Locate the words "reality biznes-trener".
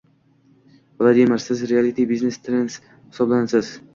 1.71-2.79